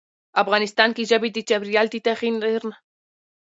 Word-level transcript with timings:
افغانستان 0.43 0.89
کې 0.95 1.03
ژبې 1.09 1.29
د 1.33 1.37
چاپېریال 1.49 1.87
د 1.91 1.95
تغیر 2.05 2.33
نښه 2.39 2.49
ده. 2.61 2.71